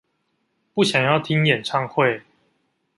[0.73, 2.23] 不想要聽演唱會